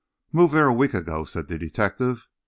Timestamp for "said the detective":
1.25-2.27